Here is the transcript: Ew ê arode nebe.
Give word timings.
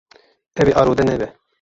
Ew 0.59 0.67
ê 0.71 0.73
arode 0.81 1.03
nebe. 1.05 1.27